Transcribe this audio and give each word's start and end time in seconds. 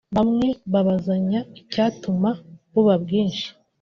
Bamwe 0.15 0.47
babazanya 0.71 1.39
icyatuma 1.59 2.29
buba 2.73 2.95
bwinshi 3.03 3.47